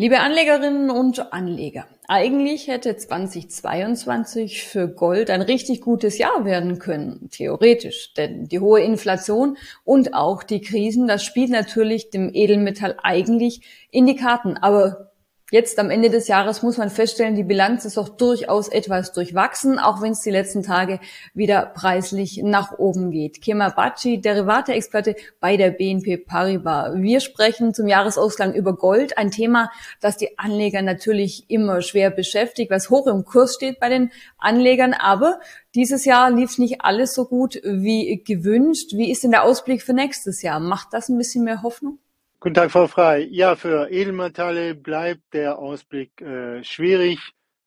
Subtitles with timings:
[0.00, 7.28] Liebe Anlegerinnen und Anleger, eigentlich hätte 2022 für Gold ein richtig gutes Jahr werden können,
[7.30, 13.60] theoretisch, denn die hohe Inflation und auch die Krisen, das spielt natürlich dem Edelmetall eigentlich
[13.90, 14.56] in die Karten.
[14.56, 15.09] Aber
[15.52, 19.80] Jetzt am Ende des Jahres muss man feststellen, die Bilanz ist auch durchaus etwas durchwachsen,
[19.80, 21.00] auch wenn es die letzten Tage
[21.34, 23.42] wieder preislich nach oben geht.
[23.42, 26.94] Kema Baci, Derivate-Experte bei der BNP Paribas.
[26.94, 32.70] Wir sprechen zum Jahresausklang über Gold, ein Thema, das die Anleger natürlich immer schwer beschäftigt,
[32.70, 34.92] was hoch im Kurs steht bei den Anlegern.
[34.94, 35.40] Aber
[35.74, 38.92] dieses Jahr lief nicht alles so gut wie gewünscht.
[38.92, 40.60] Wie ist denn der Ausblick für nächstes Jahr?
[40.60, 41.98] Macht das ein bisschen mehr Hoffnung?
[42.42, 43.28] Guten Tag, Frau Frei.
[43.30, 47.18] Ja, für Edelmetalle bleibt der Ausblick äh, schwierig.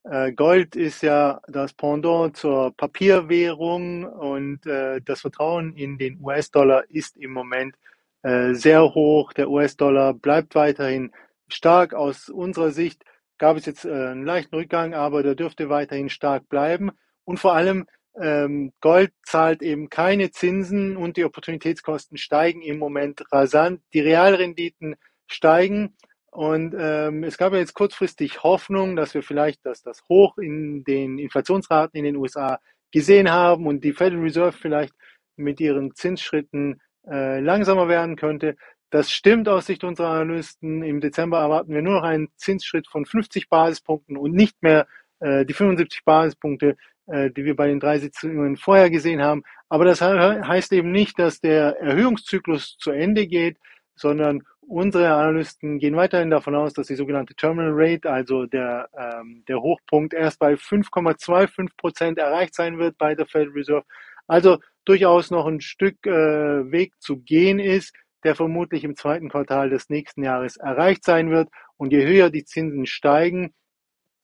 [0.04, 6.86] Äh, Gold ist ja das Pendant zur Papierwährung und äh, das Vertrauen in den US-Dollar
[6.90, 7.76] ist im Moment
[8.24, 9.32] äh, sehr hoch.
[9.34, 11.12] Der US-Dollar bleibt weiterhin
[11.48, 11.94] stark.
[11.94, 13.04] Aus unserer Sicht
[13.38, 16.90] gab es jetzt äh, einen leichten Rückgang, aber der dürfte weiterhin stark bleiben.
[17.26, 23.82] Und vor allem Gold zahlt eben keine Zinsen und die Opportunitätskosten steigen im Moment rasant.
[23.94, 24.96] Die Realrenditen
[25.28, 25.96] steigen
[26.34, 30.84] und ähm, es gab ja jetzt kurzfristig Hoffnung, dass wir vielleicht dass das Hoch in
[30.84, 32.60] den Inflationsraten in den USA
[32.92, 34.96] gesehen haben und die Federal Reserve vielleicht
[35.36, 38.56] mit ihren Zinsschritten äh, langsamer werden könnte.
[38.90, 40.82] Das stimmt aus Sicht unserer Analysten.
[40.82, 44.88] Im Dezember erwarten wir nur noch einen Zinsschritt von 50 Basispunkten und nicht mehr
[45.20, 49.44] äh, die 75 Basispunkte, die wir bei den drei Sitzungen vorher gesehen haben.
[49.70, 53.58] Aber das heißt eben nicht, dass der Erhöhungszyklus zu Ende geht,
[53.96, 59.44] sondern unsere Analysten gehen weiterhin davon aus, dass die sogenannte Terminal Rate, also der, ähm,
[59.48, 63.86] der Hochpunkt, erst bei 5,25 Prozent erreicht sein wird bei der Federal Reserve.
[64.28, 67.94] Also durchaus noch ein Stück äh, Weg zu gehen ist,
[68.24, 71.50] der vermutlich im zweiten Quartal des nächsten Jahres erreicht sein wird.
[71.78, 73.54] Und je höher die Zinsen steigen,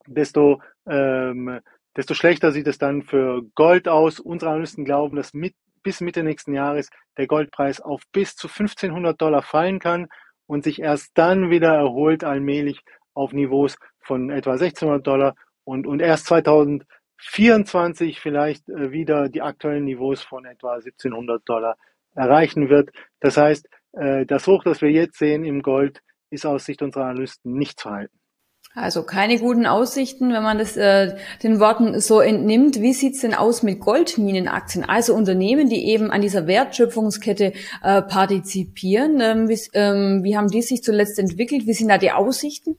[0.07, 1.59] desto ähm,
[1.95, 4.19] desto schlechter sieht es dann für Gold aus.
[4.19, 9.19] Unsere Analysten glauben, dass mit, bis Mitte nächsten Jahres der Goldpreis auf bis zu 1500
[9.19, 10.07] Dollar fallen kann
[10.45, 12.81] und sich erst dann wieder erholt allmählich
[13.13, 19.85] auf Niveaus von etwa 1600 Dollar und, und erst 2024 vielleicht äh, wieder die aktuellen
[19.85, 21.77] Niveaus von etwa 1700 Dollar
[22.15, 22.89] erreichen wird.
[23.19, 27.05] Das heißt, äh, das Hoch, das wir jetzt sehen im Gold, ist aus Sicht unserer
[27.05, 28.18] Analysten nicht zu halten.
[28.75, 32.79] Also keine guten Aussichten, wenn man das äh, den Worten so entnimmt.
[32.79, 39.19] Wie sieht's denn aus mit Goldminenaktien, also Unternehmen, die eben an dieser Wertschöpfungskette äh, partizipieren?
[39.21, 41.65] Ähm, wie, ähm, wie haben die sich zuletzt entwickelt?
[41.65, 42.77] Wie sind da die Aussichten?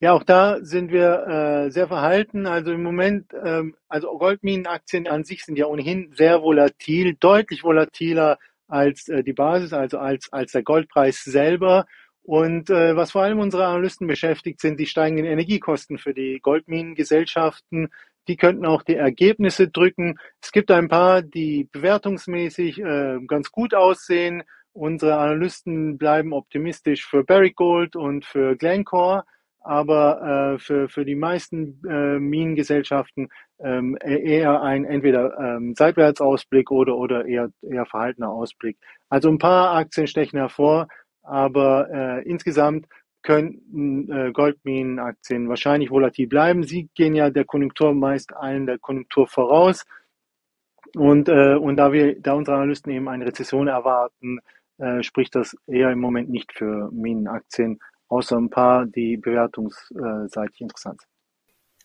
[0.00, 2.46] Ja, auch da sind wir äh, sehr verhalten.
[2.46, 8.38] Also im Moment, ähm, also Goldminenaktien an sich sind ja ohnehin sehr volatil, deutlich volatiler
[8.66, 11.86] als äh, die Basis, also als, als der Goldpreis selber.
[12.24, 17.88] Und äh, was vor allem unsere Analysten beschäftigt, sind die steigenden Energiekosten für die Goldminengesellschaften.
[18.28, 20.16] Die könnten auch die Ergebnisse drücken.
[20.40, 24.44] Es gibt ein paar, die bewertungsmäßig äh, ganz gut aussehen.
[24.72, 29.24] Unsere Analysten bleiben optimistisch für Barrick Gold und für Glencore,
[29.60, 33.28] aber äh, für, für die meisten äh, Minengesellschaften
[33.60, 38.78] ähm, eher ein entweder ähm, Seitwärtsausblick oder, oder eher, eher verhaltener Ausblick.
[39.08, 40.88] Also ein paar Aktien stechen hervor
[41.22, 42.86] aber äh, insgesamt
[43.22, 46.64] könnten äh, Goldminenaktien wahrscheinlich volatil bleiben.
[46.64, 49.84] Sie gehen ja der Konjunktur meist allen der Konjunktur voraus.
[50.94, 54.40] Und, äh, und da wir, da unsere Analysten eben eine Rezession erwarten,
[54.78, 57.78] äh, spricht das eher im Moment nicht für Minenaktien,
[58.08, 61.11] außer ein paar, die bewertungsseitig interessant sind.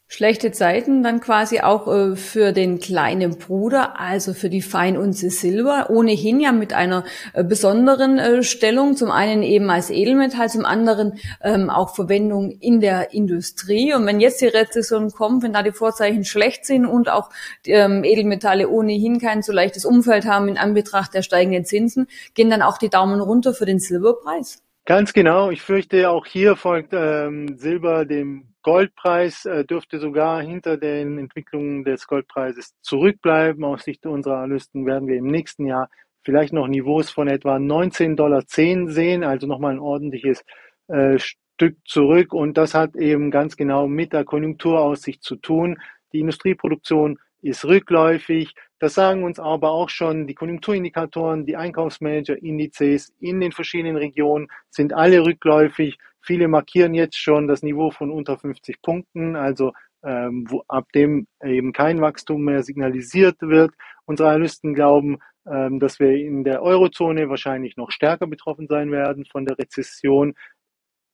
[0.10, 5.90] Schlechte Zeiten dann quasi auch äh, für den kleinen Bruder, also für die Feinunze Silber,
[5.90, 7.04] ohnehin ja mit einer
[7.34, 12.80] äh, besonderen äh, Stellung, zum einen eben als Edelmetall, zum anderen ähm, auch Verwendung in
[12.80, 13.94] der Industrie.
[13.94, 17.30] Und wenn jetzt die Rezession kommt, wenn da die Vorzeichen schlecht sind und auch
[17.66, 22.62] ähm, Edelmetalle ohnehin kein so leichtes Umfeld haben in Anbetracht der steigenden Zinsen, gehen dann
[22.62, 24.64] auch die Daumen runter für den Silberpreis.
[24.86, 25.52] Ganz genau.
[25.52, 31.86] Ich fürchte, auch hier folgt ähm, Silber dem Goldpreis äh, dürfte sogar hinter den Entwicklungen
[31.86, 33.64] des Goldpreises zurückbleiben.
[33.64, 35.90] Aus Sicht unserer Analysten werden wir im nächsten Jahr
[36.22, 40.44] vielleicht noch Niveaus von etwa 19,10 Dollar sehen, also nochmal ein ordentliches
[40.90, 42.34] äh, Stück zurück.
[42.34, 45.78] Und das hat eben ganz genau mit der Konjunkturaussicht zu tun.
[46.12, 48.54] Die Industrieproduktion ist rückläufig.
[48.80, 54.94] Das sagen uns aber auch schon die Konjunkturindikatoren, die Einkaufsmanager-Indizes in den verschiedenen Regionen sind
[54.94, 55.98] alle rückläufig.
[56.22, 61.28] Viele markieren jetzt schon das Niveau von unter 50 Punkten, also ähm, wo, ab dem
[61.44, 63.74] eben kein Wachstum mehr signalisiert wird.
[64.06, 65.18] Unsere Analysten glauben,
[65.50, 70.36] ähm, dass wir in der Eurozone wahrscheinlich noch stärker betroffen sein werden von der Rezession.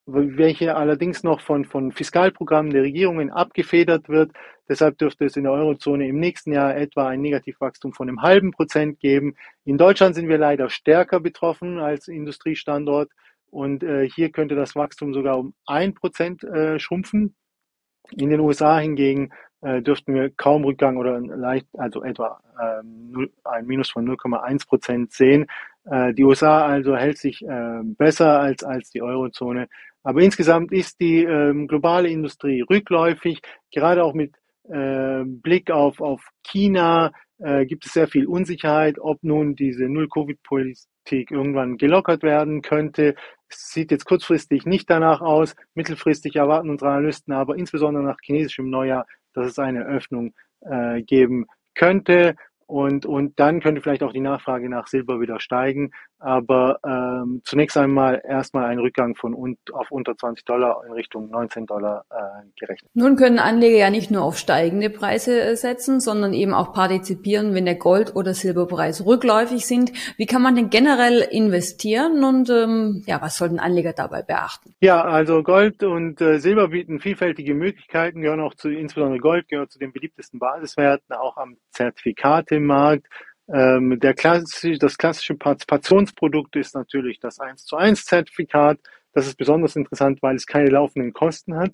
[0.06, 4.32] Welche allerdings noch von, von Fiskalprogrammen der Regierungen abgefedert wird.
[4.68, 8.52] Deshalb dürfte es in der Eurozone im nächsten Jahr etwa ein Negativwachstum von einem halben
[8.52, 9.36] Prozent geben.
[9.66, 13.10] In Deutschland sind wir leider stärker betroffen als Industriestandort
[13.50, 17.36] und äh, hier könnte das Wachstum sogar um ein Prozent äh, schrumpfen.
[18.12, 23.66] In den USA hingegen äh, dürften wir kaum Rückgang oder leicht, also etwa äh, ein
[23.66, 25.48] Minus von 0,1 Prozent sehen.
[25.86, 29.68] Äh, die USA also hält sich äh, besser als, als die Eurozone.
[30.04, 33.42] Aber insgesamt ist die ähm, globale Industrie rückläufig,
[33.72, 34.36] gerade auch mit
[34.70, 41.32] äh, Blick auf, auf China äh, gibt es sehr viel Unsicherheit, ob nun diese Null-Covid-Politik
[41.32, 43.16] irgendwann gelockert werden könnte.
[43.50, 45.56] Es sieht jetzt kurzfristig nicht danach aus.
[45.74, 51.46] Mittelfristig erwarten unsere Analysten aber insbesondere nach chinesischem Neujahr dass es eine Öffnung äh, geben
[51.76, 52.36] könnte.
[52.74, 55.92] Und, und dann könnte vielleicht auch die Nachfrage nach Silber wieder steigen.
[56.18, 61.30] Aber ähm, zunächst einmal erstmal ein Rückgang von un auf unter 20 Dollar in Richtung
[61.30, 62.90] 19 Dollar äh, gerechnet.
[62.96, 67.54] Nun können Anleger ja nicht nur auf steigende Preise äh, setzen, sondern eben auch partizipieren,
[67.54, 69.92] wenn der Gold- oder Silberpreis rückläufig sind.
[70.18, 74.74] Wie kann man denn generell investieren und ähm, ja, was sollten Anleger dabei beachten?
[74.80, 79.72] Ja, also Gold und äh, Silber bieten vielfältige Möglichkeiten, gehören auch zu, insbesondere Gold gehört
[79.72, 81.58] zu den beliebtesten Basiswerten, auch am
[82.64, 83.08] Zertifikatemarkt.
[83.54, 88.80] Ähm, der klassische, das klassische Partizipationsprodukt ist natürlich das 1 zu 1 Zertifikat.
[89.14, 91.74] Das ist besonders interessant, weil es keine laufenden Kosten hat.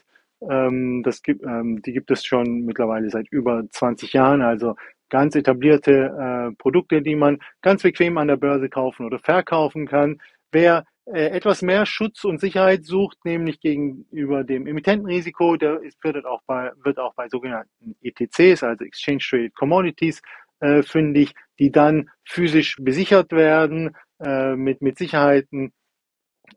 [0.50, 4.76] Ähm, das gibt, ähm, die gibt es schon mittlerweile seit über 20 Jahren, also
[5.10, 10.20] ganz etablierte äh, Produkte, die man ganz bequem an der Börse kaufen oder verkaufen kann.
[10.52, 16.26] Wer äh, etwas mehr Schutz und Sicherheit sucht, nämlich gegenüber dem Emittentenrisiko, der ist, wird
[16.26, 20.22] auch bei, wird auch bei sogenannten ETCs, also Exchange Traded Commodities,
[20.60, 25.72] äh, fündig, die dann physisch besichert werden äh, mit, mit Sicherheiten,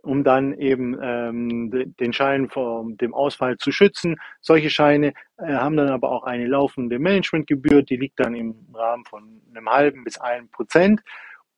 [0.03, 4.17] um dann eben ähm, den Schein vor dem Ausfall zu schützen.
[4.41, 9.05] Solche Scheine äh, haben dann aber auch eine laufende Managementgebühr, die liegt dann im Rahmen
[9.05, 11.03] von einem halben bis einem Prozent.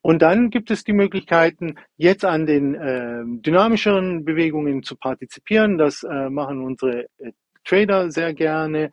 [0.03, 5.79] Und dann gibt es die Möglichkeiten, jetzt an den äh, dynamischeren Bewegungen zu partizipieren.
[5.79, 7.33] Das äh, machen unsere äh,
[7.65, 8.91] Trader sehr gerne,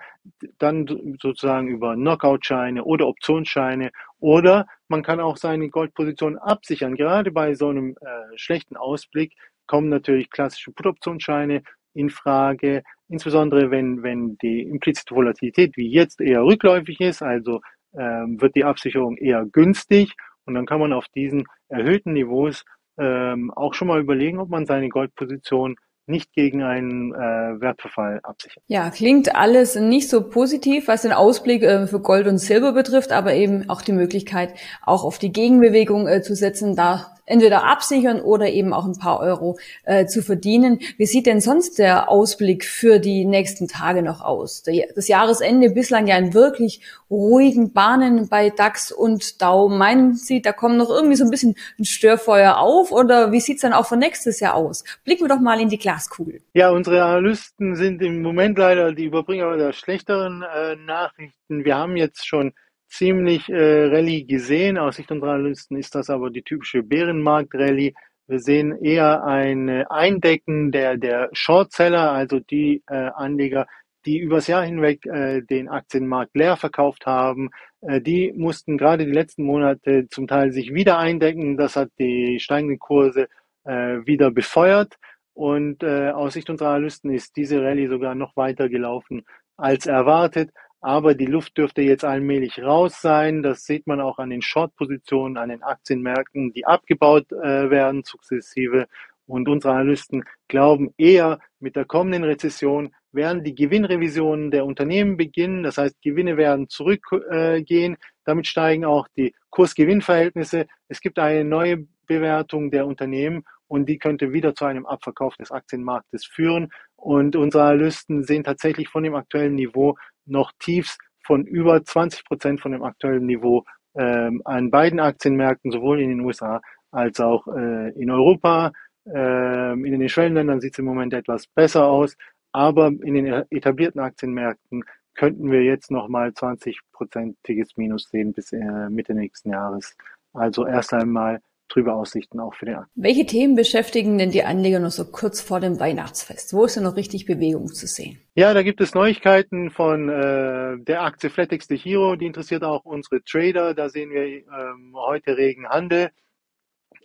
[0.58, 6.96] dann sozusagen über Knockout-Scheine oder Optionsscheine oder man kann auch seine Goldposition absichern.
[6.96, 9.34] Gerade bei so einem äh, schlechten Ausblick
[9.68, 11.64] kommen natürlich klassische Put-Optionsscheine
[11.94, 17.62] in Frage, insbesondere wenn, wenn die implizite Volatilität wie jetzt eher rückläufig ist, also
[17.94, 20.14] ähm, wird die Absicherung eher günstig
[20.46, 22.64] und dann kann man auf diesen erhöhten Niveaus
[22.98, 25.76] ähm, auch schon mal überlegen, ob man seine Goldposition
[26.12, 27.18] nicht gegen einen äh,
[27.60, 28.62] Wertverfall absichern.
[28.68, 33.12] Ja, klingt alles nicht so positiv, was den Ausblick äh, für Gold und Silber betrifft,
[33.12, 34.54] aber eben auch die Möglichkeit,
[34.84, 36.76] auch auf die Gegenbewegung äh, zu setzen.
[36.76, 40.80] Da entweder absichern oder eben auch ein paar Euro äh, zu verdienen.
[40.98, 44.64] Wie sieht denn sonst der Ausblick für die nächsten Tage noch aus?
[44.96, 49.70] Das Jahresende bislang ja in wirklich ruhigen Bahnen bei DAX und DAO.
[49.70, 53.62] Meinen Sie, da kommt noch irgendwie so ein bisschen ein Störfeuer auf oder wie sieht's
[53.62, 54.84] dann auch für nächstes Jahr aus?
[55.04, 56.42] Blicken wir doch mal in die Glaskugel.
[56.54, 61.66] Ja, unsere Analysten sind im Moment leider die Überbringer der schlechteren äh, Nachrichten.
[61.66, 62.54] Wir haben jetzt schon
[62.92, 64.78] ziemlich äh, Rallye gesehen.
[64.78, 67.94] Aus Sicht unserer Analysten ist das aber die typische Bärenmarkt-Rallye.
[68.28, 73.68] Wir sehen eher ein Eindecken der, der Shortseller, also die äh, Anleger,
[74.06, 77.50] die übers Jahr hinweg äh, den Aktienmarkt leer verkauft haben.
[77.82, 81.58] Äh, die mussten gerade die letzten Monate zum Teil sich wieder eindecken.
[81.58, 83.28] Das hat die steigenden Kurse
[83.64, 84.96] äh, wieder befeuert.
[85.34, 89.24] Und äh, aus Sicht unserer Analysten ist diese Rallye sogar noch weiter gelaufen
[89.58, 90.52] als erwartet.
[90.82, 93.44] Aber die Luft dürfte jetzt allmählich raus sein.
[93.44, 98.88] Das sieht man auch an den Short-Positionen, an den Aktienmärkten, die abgebaut äh, werden sukzessive.
[99.28, 105.64] Und unsere Analysten glauben eher, mit der kommenden Rezession werden die Gewinnrevisionen der Unternehmen beginnen.
[105.64, 107.94] Das heißt, Gewinne werden zurückgehen.
[107.94, 110.66] Äh, Damit steigen auch die Kurs-Gewinn-Verhältnisse.
[110.88, 115.52] Es gibt eine neue Bewertung der Unternehmen und die könnte wieder zu einem Abverkauf des
[115.52, 116.72] Aktienmarktes führen.
[116.98, 122.62] Und unsere Analysten sehen tatsächlich von dem aktuellen Niveau noch Tiefs von über 20 Prozent
[122.62, 123.64] von dem aktuellen Niveau
[123.96, 126.62] ähm, an beiden Aktienmärkten, sowohl in den USA
[126.92, 128.72] als auch äh, in Europa.
[129.06, 132.16] Ähm, in den Schwellenländern sieht es im Moment etwas besser aus,
[132.52, 134.84] aber in den etablierten Aktienmärkten
[135.16, 139.96] könnten wir jetzt nochmal 20-prozentiges Minus sehen bis äh, Mitte nächsten Jahres.
[140.34, 142.92] Also erst einmal trübe Aussichten auch für den Akten.
[142.96, 146.54] Welche Themen beschäftigen denn die Anleger noch so kurz vor dem Weihnachtsfest?
[146.54, 148.20] Wo ist denn noch richtig Bewegung zu sehen?
[148.36, 152.84] Ja, da gibt es Neuigkeiten von äh, der Aktie Flatex de Hero, die interessiert auch
[152.84, 153.74] unsere Trader.
[153.74, 156.10] Da sehen wir ähm, heute regen Handel.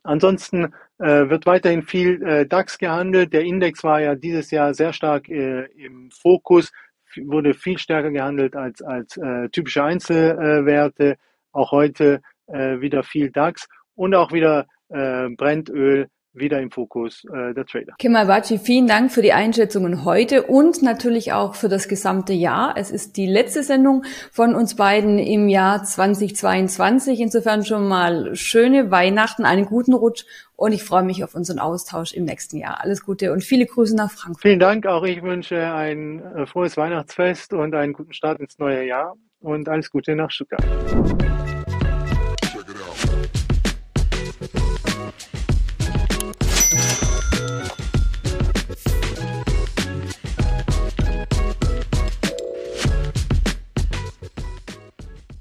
[0.02, 3.32] Ansonsten äh, wird weiterhin viel äh, DAX gehandelt.
[3.32, 6.72] Der Index war ja dieses Jahr sehr stark äh, im Fokus,
[7.16, 11.16] wurde viel stärker gehandelt als, als äh, typische Einzelwerte.
[11.52, 17.54] Auch heute äh, wieder viel DAX und auch wieder äh, Brennöl wieder im Fokus äh,
[17.54, 17.94] der Trader.
[17.98, 22.74] Kemal Baci, vielen Dank für die Einschätzungen heute und natürlich auch für das gesamte Jahr.
[22.76, 27.20] Es ist die letzte Sendung von uns beiden im Jahr 2022.
[27.20, 30.24] Insofern schon mal schöne Weihnachten, einen guten Rutsch
[30.54, 32.80] und ich freue mich auf unseren Austausch im nächsten Jahr.
[32.80, 34.42] Alles Gute und viele Grüße nach Frankfurt.
[34.42, 34.86] Vielen Dank.
[34.86, 39.68] Auch ich wünsche ein äh, frohes Weihnachtsfest und einen guten Start ins neue Jahr und
[39.68, 40.64] alles Gute nach Stuttgart.